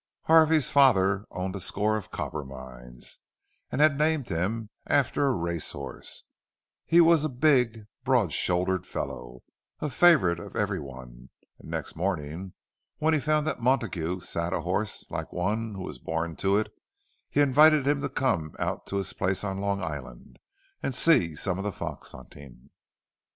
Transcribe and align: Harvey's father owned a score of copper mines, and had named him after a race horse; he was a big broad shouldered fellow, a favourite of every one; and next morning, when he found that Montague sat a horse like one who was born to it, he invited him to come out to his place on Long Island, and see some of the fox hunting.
Harvey's 0.23 0.71
father 0.71 1.25
owned 1.29 1.55
a 1.55 1.59
score 1.59 1.95
of 1.95 2.09
copper 2.09 2.43
mines, 2.43 3.19
and 3.71 3.79
had 3.81 3.99
named 3.99 4.29
him 4.29 4.71
after 4.87 5.27
a 5.27 5.31
race 5.31 5.73
horse; 5.73 6.23
he 6.87 6.99
was 6.99 7.23
a 7.23 7.29
big 7.29 7.85
broad 8.03 8.31
shouldered 8.33 8.87
fellow, 8.87 9.43
a 9.79 9.91
favourite 9.91 10.39
of 10.39 10.55
every 10.55 10.79
one; 10.79 11.29
and 11.59 11.69
next 11.69 11.95
morning, 11.95 12.53
when 12.97 13.13
he 13.13 13.19
found 13.19 13.45
that 13.45 13.61
Montague 13.61 14.21
sat 14.21 14.53
a 14.53 14.61
horse 14.61 15.05
like 15.11 15.31
one 15.31 15.75
who 15.75 15.83
was 15.83 15.99
born 15.99 16.35
to 16.37 16.57
it, 16.57 16.73
he 17.29 17.39
invited 17.39 17.85
him 17.85 18.01
to 18.01 18.09
come 18.09 18.55
out 18.57 18.87
to 18.87 18.95
his 18.95 19.13
place 19.13 19.43
on 19.43 19.59
Long 19.59 19.83
Island, 19.83 20.39
and 20.81 20.95
see 20.95 21.35
some 21.35 21.59
of 21.59 21.63
the 21.63 21.71
fox 21.71 22.11
hunting. 22.11 22.71